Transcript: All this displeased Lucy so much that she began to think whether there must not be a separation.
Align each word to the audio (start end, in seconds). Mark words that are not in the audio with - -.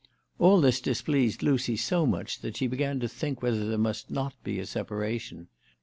All 0.39 0.59
this 0.61 0.81
displeased 0.81 1.43
Lucy 1.43 1.77
so 1.77 2.07
much 2.07 2.39
that 2.39 2.57
she 2.57 2.65
began 2.65 2.99
to 3.01 3.07
think 3.07 3.43
whether 3.43 3.69
there 3.69 3.77
must 3.77 4.09
not 4.09 4.33
be 4.43 4.57
a 4.57 4.65
separation. 4.65 5.47